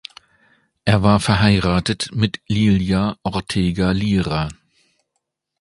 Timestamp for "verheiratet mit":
1.19-2.41